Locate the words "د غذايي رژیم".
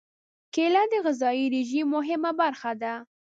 0.91-1.87